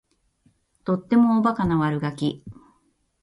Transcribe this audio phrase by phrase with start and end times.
[0.83, 2.43] とってもおバカな悪ガキ